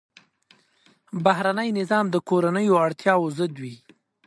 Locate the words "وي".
3.63-3.75